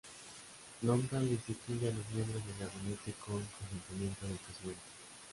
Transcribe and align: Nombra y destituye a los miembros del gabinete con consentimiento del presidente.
Nombra 0.81 1.21
y 1.21 1.29
destituye 1.35 1.89
a 1.89 1.93
los 1.93 2.09
miembros 2.09 2.43
del 2.43 2.57
gabinete 2.67 3.13
con 3.23 3.37
consentimiento 3.39 4.25
del 4.27 4.37
presidente. 4.37 4.81